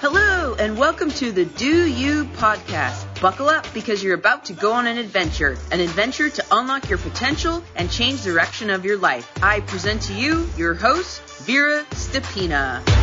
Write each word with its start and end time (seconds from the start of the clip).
Hello, 0.00 0.54
and 0.58 0.76
welcome 0.76 1.10
to 1.12 1.30
the 1.30 1.44
Do 1.44 1.86
You 1.88 2.24
podcast. 2.24 3.20
Buckle 3.20 3.48
up 3.48 3.66
because 3.72 4.02
you're 4.02 4.16
about 4.16 4.46
to 4.46 4.54
go 4.54 4.72
on 4.72 4.88
an 4.88 4.98
adventure, 4.98 5.56
an 5.70 5.78
adventure 5.78 6.28
to 6.30 6.44
unlock 6.50 6.88
your 6.88 6.98
potential 6.98 7.62
and 7.76 7.88
change 7.90 8.24
direction 8.24 8.70
of 8.70 8.84
your 8.84 8.98
life. 8.98 9.30
I 9.40 9.60
present 9.60 10.02
to 10.02 10.14
you 10.14 10.48
your 10.56 10.74
host, 10.74 11.22
Vera 11.44 11.84
Stepina. 11.90 13.01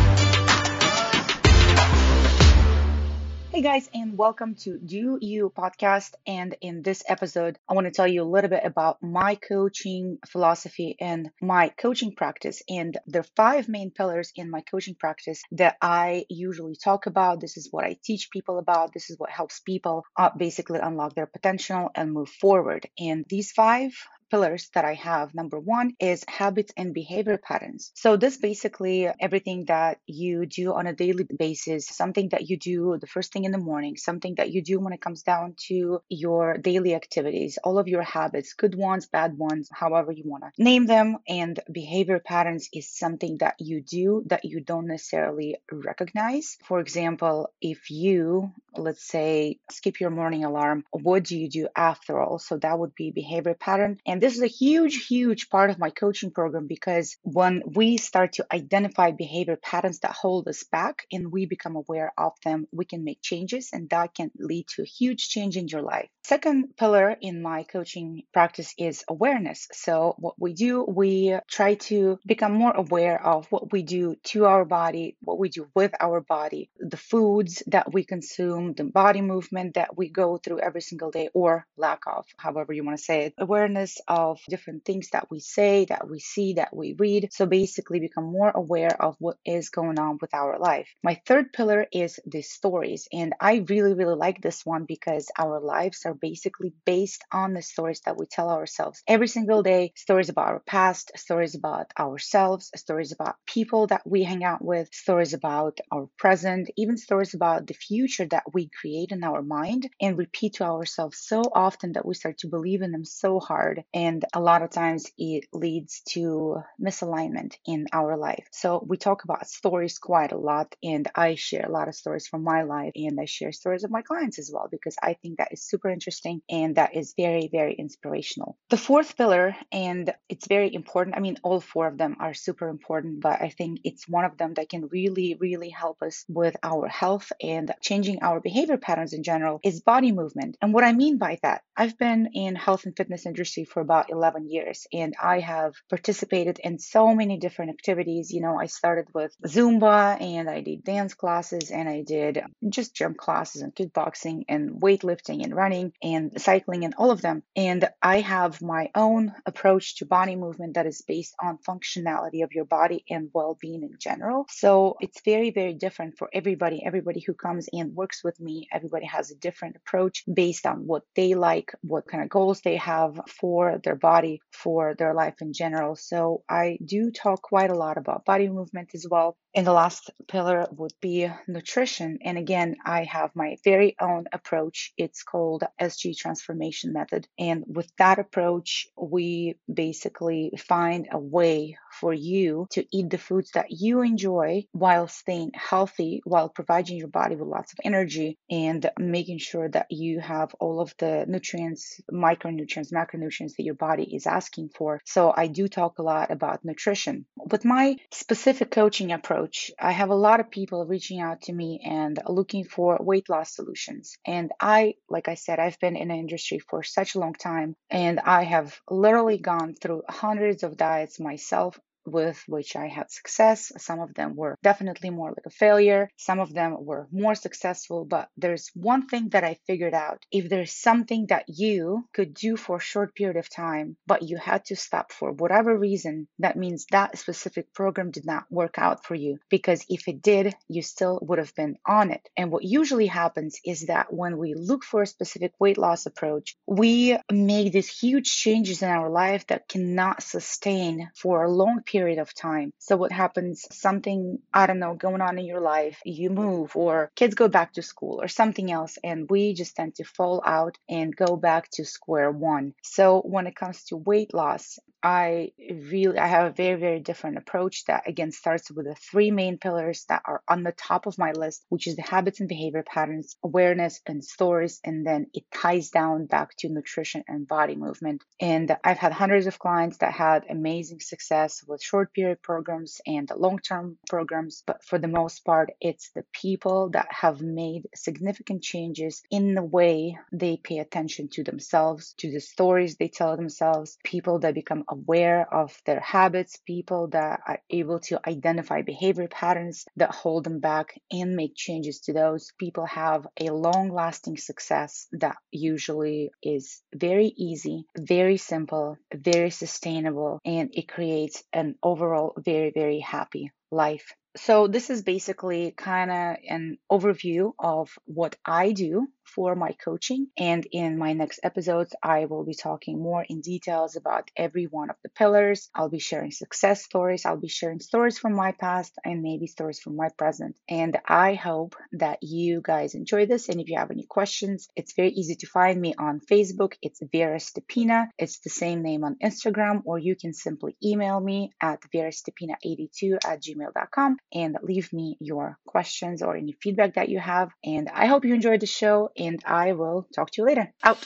Hey 3.52 3.62
guys, 3.62 3.90
and 3.92 4.16
welcome 4.16 4.54
to 4.60 4.78
Do 4.78 5.18
You 5.20 5.50
podcast. 5.50 6.12
And 6.24 6.54
in 6.60 6.82
this 6.82 7.02
episode, 7.08 7.58
I 7.68 7.74
want 7.74 7.88
to 7.88 7.90
tell 7.90 8.06
you 8.06 8.22
a 8.22 8.32
little 8.32 8.48
bit 8.48 8.62
about 8.64 9.02
my 9.02 9.34
coaching 9.34 10.18
philosophy 10.28 10.94
and 11.00 11.30
my 11.42 11.70
coaching 11.70 12.14
practice. 12.14 12.62
And 12.68 12.96
are 13.12 13.24
five 13.34 13.68
main 13.68 13.90
pillars 13.90 14.30
in 14.36 14.52
my 14.52 14.60
coaching 14.60 14.94
practice 14.94 15.42
that 15.50 15.76
I 15.82 16.26
usually 16.28 16.76
talk 16.76 17.06
about. 17.06 17.40
This 17.40 17.56
is 17.56 17.66
what 17.72 17.84
I 17.84 17.96
teach 18.04 18.30
people 18.30 18.60
about. 18.60 18.94
This 18.94 19.10
is 19.10 19.18
what 19.18 19.30
helps 19.30 19.58
people 19.58 20.04
uh, 20.16 20.30
basically 20.38 20.78
unlock 20.78 21.16
their 21.16 21.26
potential 21.26 21.90
and 21.92 22.12
move 22.12 22.28
forward. 22.28 22.88
And 23.00 23.24
these 23.28 23.50
five 23.50 23.90
pillars 24.30 24.70
that 24.74 24.84
I 24.84 24.94
have. 24.94 25.34
Number 25.34 25.58
one 25.58 25.94
is 26.00 26.24
habits 26.28 26.72
and 26.76 26.94
behavior 26.94 27.38
patterns. 27.38 27.90
So, 27.94 28.16
this 28.16 28.36
basically 28.36 29.08
everything 29.20 29.66
that 29.66 29.98
you 30.06 30.46
do 30.46 30.72
on 30.72 30.86
a 30.86 30.94
daily 30.94 31.26
basis, 31.38 31.86
something 31.86 32.28
that 32.30 32.48
you 32.48 32.56
do 32.56 32.98
the 33.00 33.06
first 33.06 33.32
thing 33.32 33.44
in 33.44 33.52
the 33.52 33.58
morning, 33.58 33.96
something 33.96 34.36
that 34.36 34.50
you 34.50 34.62
do 34.62 34.78
when 34.80 34.92
it 34.92 35.00
comes 35.00 35.22
down 35.22 35.54
to 35.68 36.00
your 36.08 36.58
daily 36.58 36.94
activities, 36.94 37.58
all 37.64 37.78
of 37.78 37.88
your 37.88 38.02
habits, 38.02 38.54
good 38.54 38.74
ones, 38.74 39.06
bad 39.06 39.36
ones, 39.36 39.68
however 39.72 40.12
you 40.12 40.24
want 40.26 40.44
to 40.44 40.62
name 40.62 40.86
them. 40.86 41.18
And 41.28 41.58
behavior 41.70 42.20
patterns 42.20 42.68
is 42.72 42.88
something 42.88 43.38
that 43.38 43.56
you 43.58 43.82
do 43.82 44.22
that 44.26 44.44
you 44.44 44.60
don't 44.60 44.86
necessarily 44.86 45.56
recognize. 45.70 46.56
For 46.64 46.80
example, 46.80 47.50
if 47.60 47.90
you, 47.90 48.52
let's 48.76 49.06
say, 49.06 49.58
skip 49.70 50.00
your 50.00 50.10
morning 50.10 50.44
alarm, 50.44 50.84
what 50.90 51.24
do 51.24 51.38
you 51.38 51.48
do 51.48 51.68
after 51.76 52.20
all? 52.20 52.38
So, 52.38 52.58
that 52.58 52.78
would 52.78 52.94
be 52.94 53.10
behavior 53.10 53.54
pattern. 53.54 53.98
And 54.06 54.19
this 54.20 54.36
is 54.36 54.42
a 54.42 54.46
huge, 54.46 55.06
huge 55.06 55.48
part 55.48 55.70
of 55.70 55.78
my 55.78 55.90
coaching 55.90 56.30
program 56.30 56.66
because 56.66 57.16
when 57.22 57.62
we 57.66 57.96
start 57.96 58.34
to 58.34 58.46
identify 58.52 59.10
behavior 59.10 59.56
patterns 59.56 60.00
that 60.00 60.12
hold 60.12 60.46
us 60.48 60.64
back 60.64 61.06
and 61.10 61.32
we 61.32 61.46
become 61.46 61.76
aware 61.76 62.12
of 62.18 62.32
them, 62.44 62.66
we 62.72 62.84
can 62.84 63.04
make 63.04 63.22
changes 63.22 63.70
and 63.72 63.88
that 63.90 64.14
can 64.14 64.30
lead 64.38 64.66
to 64.68 64.82
a 64.82 64.86
huge 64.86 65.28
change 65.28 65.56
in 65.56 65.68
your 65.68 65.82
life. 65.82 66.08
Second 66.24 66.76
pillar 66.76 67.16
in 67.20 67.42
my 67.42 67.62
coaching 67.64 68.22
practice 68.32 68.74
is 68.78 69.04
awareness. 69.08 69.66
So, 69.72 70.14
what 70.18 70.34
we 70.38 70.52
do, 70.52 70.84
we 70.84 71.38
try 71.48 71.74
to 71.74 72.18
become 72.26 72.52
more 72.52 72.72
aware 72.72 73.24
of 73.24 73.46
what 73.50 73.72
we 73.72 73.82
do 73.82 74.16
to 74.24 74.44
our 74.44 74.64
body, 74.64 75.16
what 75.22 75.38
we 75.38 75.48
do 75.48 75.66
with 75.74 75.92
our 75.98 76.20
body, 76.20 76.70
the 76.78 76.96
foods 76.96 77.62
that 77.68 77.92
we 77.92 78.04
consume, 78.04 78.74
the 78.74 78.84
body 78.84 79.22
movement 79.22 79.74
that 79.74 79.96
we 79.96 80.08
go 80.10 80.36
through 80.36 80.60
every 80.60 80.82
single 80.82 81.10
day, 81.10 81.30
or 81.34 81.66
lack 81.76 82.02
of, 82.06 82.26
however 82.36 82.72
you 82.72 82.84
want 82.84 82.98
to 82.98 83.04
say 83.04 83.24
it. 83.26 83.34
Awareness 83.38 83.98
of 84.10 84.40
different 84.48 84.84
things 84.84 85.10
that 85.12 85.30
we 85.30 85.38
say, 85.38 85.84
that 85.84 86.10
we 86.10 86.18
see, 86.18 86.54
that 86.54 86.74
we 86.74 86.96
read. 86.98 87.28
So 87.30 87.46
basically 87.46 88.00
become 88.00 88.24
more 88.24 88.50
aware 88.50 89.00
of 89.00 89.14
what 89.20 89.36
is 89.46 89.70
going 89.70 90.00
on 90.00 90.18
with 90.20 90.34
our 90.34 90.58
life. 90.58 90.88
My 91.04 91.20
third 91.26 91.52
pillar 91.52 91.86
is 91.92 92.18
the 92.26 92.42
stories. 92.42 93.06
And 93.12 93.34
I 93.40 93.64
really, 93.68 93.94
really 93.94 94.16
like 94.16 94.42
this 94.42 94.66
one 94.66 94.84
because 94.84 95.30
our 95.38 95.60
lives 95.60 96.02
are 96.06 96.14
basically 96.14 96.74
based 96.84 97.22
on 97.32 97.54
the 97.54 97.62
stories 97.62 98.00
that 98.04 98.18
we 98.18 98.26
tell 98.26 98.50
ourselves 98.50 99.00
every 99.06 99.28
single 99.28 99.62
day. 99.62 99.92
Stories 99.94 100.28
about 100.28 100.48
our 100.48 100.62
past, 100.66 101.12
stories 101.16 101.54
about 101.54 101.92
ourselves, 101.98 102.70
stories 102.74 103.12
about 103.12 103.36
people 103.46 103.86
that 103.86 104.02
we 104.04 104.24
hang 104.24 104.42
out 104.42 104.64
with, 104.64 104.92
stories 104.92 105.34
about 105.34 105.78
our 105.92 106.08
present, 106.18 106.68
even 106.76 106.96
stories 106.96 107.34
about 107.34 107.68
the 107.68 107.74
future 107.74 108.26
that 108.26 108.52
we 108.52 108.68
create 108.80 109.12
in 109.12 109.22
our 109.22 109.40
mind 109.40 109.88
and 110.00 110.18
repeat 110.18 110.54
to 110.54 110.64
ourselves 110.64 111.18
so 111.20 111.42
often 111.54 111.92
that 111.92 112.04
we 112.04 112.14
start 112.14 112.38
to 112.38 112.48
believe 112.48 112.82
in 112.82 112.90
them 112.90 113.04
so 113.04 113.38
hard 113.38 113.84
and 114.00 114.24
a 114.32 114.40
lot 114.40 114.62
of 114.62 114.70
times 114.70 115.10
it 115.18 115.44
leads 115.52 116.00
to 116.14 116.62
misalignment 116.80 117.52
in 117.66 117.86
our 117.92 118.16
life. 118.16 118.46
So 118.50 118.84
we 118.90 118.96
talk 118.96 119.24
about 119.24 119.48
stories 119.48 119.98
quite 119.98 120.32
a 120.32 120.38
lot, 120.38 120.74
and 120.82 121.04
I 121.14 121.34
share 121.34 121.66
a 121.66 121.72
lot 121.78 121.88
of 121.88 121.94
stories 121.94 122.26
from 122.26 122.42
my 122.42 122.62
life, 122.62 122.92
and 122.94 123.18
I 123.20 123.26
share 123.26 123.52
stories 123.52 123.84
of 123.84 123.90
my 123.90 124.02
clients 124.02 124.38
as 124.38 124.50
well 124.52 124.68
because 124.70 124.96
I 125.02 125.12
think 125.20 125.38
that 125.38 125.52
is 125.52 125.62
super 125.62 125.90
interesting 125.90 126.40
and 126.48 126.76
that 126.76 126.96
is 126.96 127.14
very, 127.24 127.48
very 127.52 127.74
inspirational. 127.74 128.56
The 128.70 128.84
fourth 128.88 129.16
pillar, 129.16 129.54
and 129.70 130.14
it's 130.28 130.46
very 130.46 130.72
important. 130.72 131.16
I 131.16 131.20
mean, 131.20 131.36
all 131.42 131.60
four 131.60 131.86
of 131.86 131.98
them 131.98 132.16
are 132.20 132.34
super 132.34 132.68
important, 132.68 133.20
but 133.20 133.42
I 133.42 133.50
think 133.50 133.80
it's 133.84 134.08
one 134.08 134.24
of 134.24 134.38
them 134.38 134.54
that 134.54 134.70
can 134.70 134.88
really, 134.88 135.36
really 135.38 135.70
help 135.70 136.00
us 136.02 136.24
with 136.28 136.56
our 136.62 136.88
health 136.88 137.32
and 137.42 137.72
changing 137.82 138.22
our 138.22 138.40
behavior 138.40 138.78
patterns 138.78 139.12
in 139.12 139.22
general 139.22 139.60
is 139.62 139.80
body 139.80 140.12
movement. 140.12 140.56
And 140.62 140.72
what 140.72 140.84
I 140.84 140.92
mean 140.92 141.18
by 141.18 141.38
that, 141.42 141.62
I've 141.76 141.98
been 141.98 142.30
in 142.32 142.56
health 142.56 142.84
and 142.86 142.96
fitness 142.96 143.26
industry 143.26 143.64
for 143.64 143.79
about 143.80 144.10
11 144.10 144.48
years 144.48 144.86
and 144.92 145.14
I 145.22 145.40
have 145.40 145.74
participated 145.88 146.60
in 146.62 146.78
so 146.78 147.14
many 147.14 147.38
different 147.38 147.70
activities. 147.70 148.30
You 148.30 148.40
know, 148.40 148.58
I 148.58 148.66
started 148.66 149.06
with 149.14 149.34
Zumba 149.46 150.20
and 150.20 150.48
I 150.48 150.60
did 150.60 150.84
dance 150.84 151.14
classes 151.14 151.70
and 151.70 151.88
I 151.88 152.02
did 152.02 152.42
just 152.68 152.94
jump 152.94 153.16
classes 153.16 153.62
and 153.62 153.74
kickboxing 153.74 154.44
and 154.48 154.80
weightlifting 154.80 155.42
and 155.44 155.54
running 155.54 155.92
and 156.02 156.40
cycling 156.40 156.84
and 156.84 156.94
all 156.96 157.10
of 157.10 157.22
them. 157.22 157.42
And 157.56 157.88
I 158.02 158.20
have 158.20 158.62
my 158.62 158.90
own 158.94 159.32
approach 159.46 159.96
to 159.96 160.06
body 160.06 160.36
movement 160.36 160.74
that 160.74 160.86
is 160.86 161.02
based 161.06 161.34
on 161.42 161.58
functionality 161.58 162.44
of 162.44 162.52
your 162.52 162.64
body 162.64 163.04
and 163.08 163.30
well 163.32 163.56
being 163.60 163.82
in 163.82 163.96
general. 163.98 164.46
So 164.50 164.96
it's 165.00 165.20
very, 165.24 165.50
very 165.50 165.74
different 165.74 166.18
for 166.18 166.28
everybody. 166.32 166.82
Everybody 166.84 167.20
who 167.20 167.34
comes 167.34 167.68
and 167.72 167.94
works 167.94 168.22
with 168.24 168.38
me, 168.40 168.68
everybody 168.72 169.06
has 169.06 169.30
a 169.30 169.36
different 169.36 169.76
approach 169.76 170.24
based 170.32 170.66
on 170.66 170.86
what 170.86 171.02
they 171.16 171.34
like, 171.34 171.72
what 171.82 172.06
kind 172.06 172.22
of 172.22 172.28
goals 172.28 172.60
they 172.60 172.76
have 172.76 173.20
for 173.28 173.69
their 173.78 173.94
body, 173.94 174.40
for 174.52 174.94
their 174.98 175.14
life 175.14 175.36
in 175.40 175.52
general. 175.52 175.96
So 175.96 176.42
I 176.48 176.78
do 176.84 177.10
talk 177.10 177.42
quite 177.42 177.70
a 177.70 177.76
lot 177.76 177.98
about 177.98 178.24
body 178.24 178.48
movement 178.48 178.90
as 178.94 179.06
well. 179.10 179.36
And 179.54 179.66
the 179.66 179.72
last 179.72 180.10
pillar 180.28 180.66
would 180.70 180.92
be 181.00 181.28
nutrition. 181.48 182.18
And 182.24 182.38
again, 182.38 182.76
I 182.84 183.04
have 183.04 183.34
my 183.34 183.56
very 183.64 183.96
own 184.00 184.26
approach. 184.32 184.92
It's 184.96 185.24
called 185.24 185.64
SG 185.80 186.16
Transformation 186.16 186.92
Method. 186.92 187.26
And 187.38 187.64
with 187.66 187.90
that 187.98 188.20
approach, 188.20 188.86
we 188.96 189.56
basically 189.72 190.52
find 190.56 191.08
a 191.10 191.18
way 191.18 191.76
for 192.00 192.14
you 192.14 192.66
to 192.70 192.84
eat 192.92 193.10
the 193.10 193.18
foods 193.18 193.50
that 193.54 193.66
you 193.70 194.02
enjoy 194.02 194.64
while 194.70 195.08
staying 195.08 195.50
healthy, 195.54 196.20
while 196.24 196.48
providing 196.48 196.96
your 196.96 197.08
body 197.08 197.34
with 197.34 197.48
lots 197.48 197.72
of 197.72 197.80
energy 197.84 198.38
and 198.48 198.88
making 198.98 199.38
sure 199.38 199.68
that 199.68 199.86
you 199.90 200.20
have 200.20 200.54
all 200.60 200.80
of 200.80 200.94
the 200.98 201.24
nutrients, 201.26 202.00
micronutrients, 202.12 202.92
macronutrients 202.92 203.56
that 203.56 203.64
your 203.64 203.74
body 203.74 204.14
is 204.14 204.26
asking 204.26 204.68
for. 204.76 205.00
So 205.04 205.34
I 205.36 205.48
do 205.48 205.66
talk 205.66 205.98
a 205.98 206.02
lot 206.02 206.30
about 206.30 206.64
nutrition. 206.64 207.26
With 207.36 207.64
my 207.64 207.96
specific 208.12 208.70
coaching 208.70 209.10
approach, 209.10 209.39
I 209.78 209.92
have 209.92 210.10
a 210.10 210.14
lot 210.14 210.40
of 210.40 210.50
people 210.50 210.86
reaching 210.86 211.20
out 211.20 211.42
to 211.42 211.52
me 211.52 211.80
and 211.84 212.18
looking 212.26 212.64
for 212.64 212.98
weight 213.00 213.28
loss 213.28 213.54
solutions. 213.54 214.16
And 214.26 214.50
I, 214.60 214.94
like 215.08 215.28
I 215.28 215.34
said, 215.34 215.58
I've 215.58 215.78
been 215.80 215.96
in 215.96 216.08
the 216.08 216.14
industry 216.14 216.58
for 216.58 216.82
such 216.82 217.14
a 217.14 217.18
long 217.18 217.34
time 217.34 217.76
and 217.90 218.20
I 218.20 218.44
have 218.44 218.80
literally 218.90 219.38
gone 219.38 219.74
through 219.74 220.02
hundreds 220.08 220.62
of 220.62 220.76
diets 220.76 221.20
myself 221.20 221.78
with 222.06 222.42
which 222.46 222.76
I 222.76 222.88
had 222.88 223.10
success. 223.10 223.72
Some 223.78 224.00
of 224.00 224.14
them 224.14 224.34
were 224.36 224.56
definitely 224.62 225.10
more 225.10 225.30
like 225.30 225.46
a 225.46 225.50
failure. 225.50 226.10
Some 226.16 226.40
of 226.40 226.52
them 226.52 226.76
were 226.84 227.08
more 227.12 227.34
successful. 227.34 228.04
But 228.04 228.28
there's 228.36 228.70
one 228.74 229.06
thing 229.06 229.30
that 229.30 229.44
I 229.44 229.58
figured 229.66 229.94
out. 229.94 230.24
If 230.32 230.48
there's 230.48 230.72
something 230.72 231.26
that 231.28 231.44
you 231.48 232.06
could 232.12 232.34
do 232.34 232.56
for 232.56 232.76
a 232.76 232.80
short 232.80 233.14
period 233.14 233.36
of 233.36 233.48
time, 233.48 233.96
but 234.06 234.22
you 234.22 234.36
had 234.36 234.64
to 234.66 234.76
stop 234.76 235.12
for 235.12 235.32
whatever 235.32 235.76
reason, 235.76 236.28
that 236.38 236.56
means 236.56 236.86
that 236.90 237.18
specific 237.18 237.72
program 237.74 238.10
did 238.10 238.26
not 238.26 238.44
work 238.50 238.78
out 238.78 239.04
for 239.04 239.14
you. 239.14 239.38
Because 239.48 239.84
if 239.88 240.08
it 240.08 240.22
did, 240.22 240.54
you 240.68 240.82
still 240.82 241.18
would 241.22 241.38
have 241.38 241.54
been 241.54 241.76
on 241.86 242.10
it. 242.10 242.28
And 242.36 242.50
what 242.50 242.64
usually 242.64 243.06
happens 243.06 243.60
is 243.64 243.86
that 243.86 244.12
when 244.12 244.38
we 244.38 244.54
look 244.54 244.84
for 244.84 245.02
a 245.02 245.06
specific 245.06 245.52
weight 245.58 245.78
loss 245.78 246.06
approach, 246.06 246.56
we 246.66 247.18
make 247.30 247.72
these 247.72 247.88
huge 247.88 248.30
changes 248.36 248.82
in 248.82 248.88
our 248.88 249.10
life 249.10 249.46
that 249.48 249.68
cannot 249.68 250.22
sustain 250.22 251.10
for 251.14 251.44
a 251.44 251.50
long 251.50 251.82
period 251.82 251.89
of 251.94 252.34
time. 252.34 252.72
So 252.78 252.96
what 252.96 253.12
happens? 253.12 253.66
Something, 253.72 254.38
I 254.52 254.66
don't 254.66 254.78
know, 254.78 254.94
going 254.94 255.20
on 255.20 255.38
in 255.38 255.44
your 255.44 255.60
life, 255.60 256.00
you 256.04 256.30
move 256.30 256.76
or 256.76 257.10
kids 257.16 257.34
go 257.34 257.48
back 257.48 257.72
to 257.74 257.82
school 257.82 258.20
or 258.22 258.28
something 258.28 258.70
else. 258.70 258.98
And 259.02 259.28
we 259.28 259.54
just 259.54 259.76
tend 259.76 259.96
to 259.96 260.04
fall 260.04 260.42
out 260.44 260.78
and 260.88 261.14
go 261.14 261.36
back 261.36 261.70
to 261.72 261.84
square 261.84 262.30
one. 262.30 262.74
So 262.82 263.20
when 263.20 263.46
it 263.46 263.56
comes 263.56 263.84
to 263.86 263.96
weight 263.96 264.32
loss, 264.34 264.78
I 265.02 265.52
really 265.70 266.18
I 266.18 266.26
have 266.26 266.46
a 266.46 266.54
very 266.54 266.78
very 266.78 267.00
different 267.00 267.38
approach 267.38 267.84
that 267.86 268.06
again 268.06 268.32
starts 268.32 268.70
with 268.70 268.86
the 268.86 268.94
three 268.94 269.30
main 269.30 269.56
pillars 269.58 270.04
that 270.08 270.22
are 270.26 270.42
on 270.48 270.62
the 270.62 270.72
top 270.72 271.06
of 271.06 271.16
my 271.18 271.32
list, 271.32 271.64
which 271.70 271.86
is 271.86 271.96
the 271.96 272.02
habits 272.02 272.40
and 272.40 272.48
behavior 272.48 272.82
patterns, 272.82 273.36
awareness 273.42 274.00
and 274.06 274.22
stories, 274.22 274.80
and 274.84 275.06
then 275.06 275.26
it 275.32 275.44
ties 275.52 275.90
down 275.90 276.26
back 276.26 276.50
to 276.58 276.68
nutrition 276.68 277.24
and 277.28 277.48
body 277.48 277.76
movement. 277.76 278.22
And 278.40 278.76
I've 278.84 278.98
had 278.98 279.12
hundreds 279.12 279.46
of 279.46 279.58
clients 279.58 279.98
that 279.98 280.12
had 280.12 280.44
amazing 280.50 281.00
success 281.00 281.62
with 281.66 281.82
short 281.82 282.12
period 282.12 282.42
programs 282.42 283.00
and 283.06 283.30
long 283.34 283.58
term 283.58 283.96
programs, 284.08 284.62
but 284.66 284.84
for 284.84 284.98
the 284.98 285.08
most 285.08 285.44
part, 285.44 285.70
it's 285.80 286.10
the 286.14 286.24
people 286.32 286.90
that 286.90 287.08
have 287.10 287.40
made 287.40 287.88
significant 287.94 288.62
changes 288.62 289.22
in 289.30 289.54
the 289.54 289.62
way 289.62 290.18
they 290.32 290.58
pay 290.58 290.78
attention 290.78 291.28
to 291.32 291.44
themselves, 291.44 292.14
to 292.18 292.30
the 292.30 292.40
stories 292.40 292.96
they 292.96 293.08
tell 293.08 293.36
themselves, 293.36 293.96
people 294.04 294.40
that 294.40 294.54
become 294.54 294.84
aware 294.90 295.46
of 295.52 295.74
their 295.86 296.00
habits, 296.00 296.58
people 296.66 297.08
that 297.08 297.40
are 297.46 297.62
able 297.70 298.00
to 298.00 298.20
identify 298.28 298.82
behavior 298.82 299.28
patterns 299.28 299.84
that 299.96 300.10
hold 300.10 300.44
them 300.44 300.60
back 300.60 301.00
and 301.10 301.36
make 301.36 301.54
changes 301.54 302.00
to 302.00 302.12
those. 302.12 302.52
People 302.58 302.86
have 302.86 303.26
a 303.40 303.50
long 303.50 303.90
lasting 303.90 304.36
success 304.36 305.06
that 305.12 305.36
usually 305.50 306.30
is 306.42 306.82
very 306.94 307.32
easy, 307.36 307.84
very 307.96 308.36
simple, 308.36 308.96
very 309.14 309.50
sustainable, 309.50 310.40
and 310.44 310.70
it 310.72 310.88
creates 310.88 311.42
an 311.52 311.76
overall 311.82 312.34
very, 312.38 312.70
very 312.74 313.00
happy 313.00 313.52
life. 313.70 314.12
So, 314.36 314.68
this 314.68 314.90
is 314.90 315.02
basically 315.02 315.72
kind 315.72 316.10
of 316.10 316.36
an 316.48 316.78
overview 316.90 317.52
of 317.58 317.90
what 318.04 318.36
I 318.44 318.72
do 318.72 319.08
for 319.34 319.54
my 319.54 319.72
coaching. 319.84 320.28
And 320.36 320.66
in 320.72 320.98
my 320.98 321.12
next 321.12 321.40
episodes, 321.42 321.94
I 322.02 322.26
will 322.26 322.44
be 322.44 322.54
talking 322.54 323.00
more 323.02 323.24
in 323.28 323.40
details 323.40 323.96
about 323.96 324.30
every 324.36 324.64
one 324.64 324.90
of 324.90 324.96
the 325.02 325.08
pillars. 325.10 325.68
I'll 325.74 325.88
be 325.88 325.98
sharing 325.98 326.30
success 326.30 326.84
stories. 326.84 327.24
I'll 327.24 327.36
be 327.36 327.48
sharing 327.48 327.80
stories 327.80 328.18
from 328.18 328.34
my 328.34 328.52
past 328.52 328.92
and 329.04 329.22
maybe 329.22 329.46
stories 329.46 329.80
from 329.80 329.96
my 329.96 330.08
present. 330.16 330.56
And 330.68 330.98
I 331.06 331.34
hope 331.34 331.76
that 331.92 332.18
you 332.22 332.60
guys 332.62 332.94
enjoy 332.94 333.26
this. 333.26 333.48
And 333.48 333.60
if 333.60 333.68
you 333.68 333.78
have 333.78 333.90
any 333.90 334.06
questions, 334.08 334.68
it's 334.76 334.94
very 334.94 335.10
easy 335.10 335.36
to 335.36 335.46
find 335.46 335.80
me 335.80 335.94
on 335.98 336.20
Facebook. 336.20 336.74
It's 336.82 337.00
Vera 337.12 337.38
Stepina. 337.38 338.08
It's 338.18 338.40
the 338.40 338.50
same 338.50 338.82
name 338.82 339.04
on 339.04 339.16
Instagram, 339.22 339.82
or 339.84 339.98
you 339.98 340.16
can 340.16 340.32
simply 340.32 340.76
email 340.84 341.20
me 341.20 341.52
at 341.60 341.80
verastepina82 341.94 343.18
at 343.24 343.42
gmail.com 343.42 344.16
and 344.32 344.58
leave 344.62 344.92
me 344.92 345.16
your 345.20 345.58
questions 345.66 346.22
or 346.22 346.36
any 346.36 346.56
feedback 346.62 346.94
that 346.94 347.08
you 347.08 347.18
have. 347.18 347.50
And 347.64 347.88
I 347.88 348.06
hope 348.06 348.24
you 348.24 348.34
enjoyed 348.34 348.60
the 348.60 348.66
show 348.66 349.10
and 349.20 349.42
I 349.46 349.72
will 349.72 350.08
talk 350.14 350.30
to 350.32 350.42
you 350.42 350.46
later. 350.46 350.72
Out. 350.82 350.98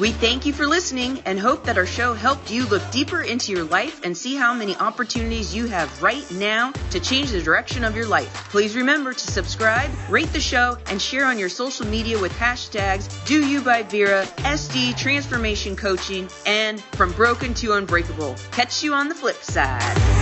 We 0.00 0.12
thank 0.12 0.46
you 0.46 0.54
for 0.54 0.66
listening 0.66 1.20
and 1.26 1.38
hope 1.38 1.64
that 1.64 1.76
our 1.76 1.84
show 1.84 2.14
helped 2.14 2.50
you 2.50 2.64
look 2.64 2.80
deeper 2.90 3.20
into 3.20 3.52
your 3.52 3.64
life 3.64 4.00
and 4.02 4.16
see 4.16 4.34
how 4.34 4.54
many 4.54 4.74
opportunities 4.76 5.54
you 5.54 5.66
have 5.66 6.02
right 6.02 6.24
now 6.30 6.72
to 6.92 7.00
change 7.00 7.32
the 7.32 7.42
direction 7.42 7.84
of 7.84 7.94
your 7.94 8.06
life. 8.06 8.32
Please 8.48 8.74
remember 8.74 9.12
to 9.12 9.20
subscribe, 9.30 9.90
rate 10.08 10.32
the 10.32 10.40
show, 10.40 10.78
and 10.86 11.02
share 11.02 11.26
on 11.26 11.38
your 11.38 11.50
social 11.50 11.86
media 11.86 12.18
with 12.18 12.32
hashtags 12.32 13.10
Do 13.26 13.46
You 13.46 13.60
by 13.60 13.82
Vera, 13.82 14.24
SD 14.38 14.96
Transformation 14.96 15.76
Coaching, 15.76 16.30
and 16.46 16.80
From 16.80 17.12
Broken 17.12 17.52
to 17.54 17.74
Unbreakable. 17.74 18.36
Catch 18.52 18.82
you 18.82 18.94
on 18.94 19.10
the 19.10 19.14
flip 19.14 19.36
side. 19.42 20.19